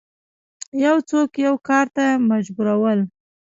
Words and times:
یو 0.85 0.97
څوک 1.09 1.29
یو 1.45 1.55
کار 1.67 1.85
ته 1.95 2.05
مجبورول 2.31 2.99